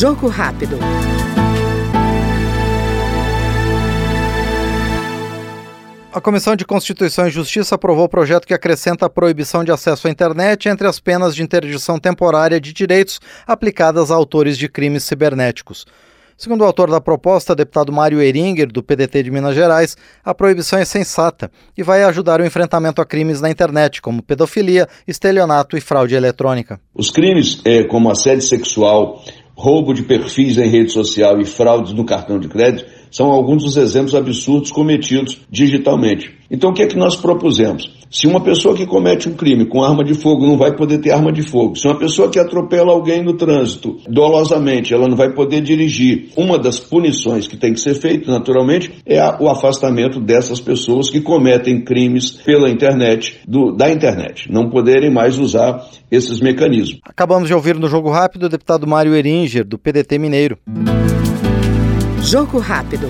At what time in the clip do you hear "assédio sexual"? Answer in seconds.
28.10-29.22